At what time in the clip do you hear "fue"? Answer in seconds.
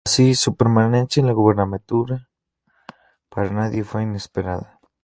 3.83-4.01